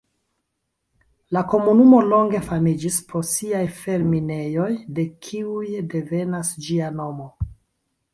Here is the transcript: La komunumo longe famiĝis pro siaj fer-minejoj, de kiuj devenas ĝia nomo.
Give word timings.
La 1.35 1.41
komunumo 1.49 1.99
longe 2.05 2.39
famiĝis 2.47 2.97
pro 3.11 3.21
siaj 3.31 3.61
fer-minejoj, 3.81 4.71
de 5.01 5.05
kiuj 5.27 5.69
devenas 5.93 6.51
ĝia 6.69 6.89
nomo. 7.03 7.29